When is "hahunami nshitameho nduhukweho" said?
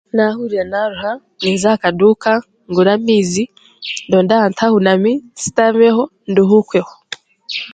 4.63-6.93